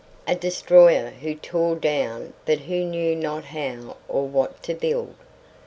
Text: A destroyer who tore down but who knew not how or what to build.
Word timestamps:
A 0.27 0.33
destroyer 0.33 1.11
who 1.21 1.35
tore 1.35 1.75
down 1.75 2.33
but 2.47 2.61
who 2.61 2.85
knew 2.85 3.15
not 3.15 3.43
how 3.45 3.97
or 4.07 4.27
what 4.27 4.63
to 4.63 4.73
build. 4.73 5.13